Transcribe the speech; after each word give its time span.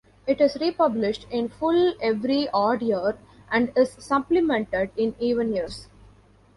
It 0.25 0.41
is 0.41 0.57
republished 0.59 1.27
in 1.29 1.47
full 1.47 1.93
every 2.01 2.49
odd 2.51 2.81
year, 2.81 3.19
and 3.51 3.71
is 3.77 3.91
supplemented 3.99 4.89
in 4.97 5.13
even 5.19 5.53
years. 5.53 5.89